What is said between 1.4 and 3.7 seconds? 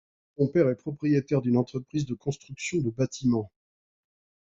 d'une entreprise de construction de bâtiments.